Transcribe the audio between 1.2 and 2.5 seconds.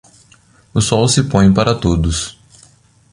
põe para todos.